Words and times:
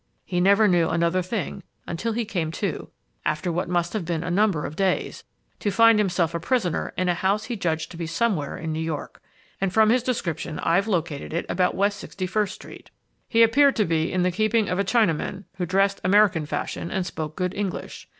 He 0.25 0.41
never 0.41 0.67
knew 0.67 0.89
another 0.89 1.21
thing 1.21 1.61
until 1.85 2.13
he 2.13 2.25
came 2.25 2.49
to, 2.53 2.89
after 3.23 3.51
what 3.51 3.69
must 3.69 3.93
have 3.93 4.03
been 4.03 4.23
a 4.23 4.31
number 4.31 4.65
of 4.65 4.75
days, 4.75 5.25
to 5.59 5.69
find 5.69 5.99
himself 5.99 6.33
a 6.33 6.39
prisoner 6.39 6.91
in 6.97 7.07
a 7.07 7.13
house 7.13 7.43
he 7.43 7.55
judged 7.55 7.91
to 7.91 7.97
be 7.97 8.07
somewhere 8.07 8.57
in 8.57 8.73
New 8.73 8.79
York. 8.79 9.21
And 9.61 9.71
from 9.71 9.91
his 9.91 10.01
description 10.01 10.57
I've 10.61 10.87
located 10.87 11.33
it 11.33 11.45
about 11.47 11.75
west 11.75 11.99
Sixty 11.99 12.25
first 12.25 12.55
street. 12.55 12.89
"He 13.29 13.43
appeared 13.43 13.75
to 13.75 13.85
be 13.85 14.11
in 14.11 14.23
the 14.23 14.31
keeping 14.31 14.69
of 14.69 14.79
a 14.79 14.83
Chinaman 14.83 15.43
who 15.57 15.67
dressed 15.67 16.01
American 16.03 16.47
fashion 16.47 16.89
and 16.89 17.05
spoke 17.05 17.35
good 17.35 17.53
English. 17.53 18.09